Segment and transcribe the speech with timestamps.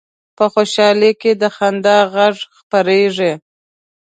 [0.37, 3.31] په خوشحالۍ کې د خندا غږ خپرېږي